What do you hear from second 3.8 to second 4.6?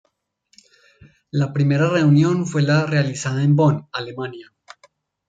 Alemania.